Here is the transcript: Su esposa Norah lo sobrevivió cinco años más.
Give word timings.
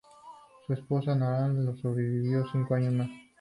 Su 0.65 0.73
esposa 0.73 1.13
Norah 1.13 1.49
lo 1.49 1.77
sobrevivió 1.77 2.43
cinco 2.51 2.73
años 2.73 2.93
más. 2.95 3.09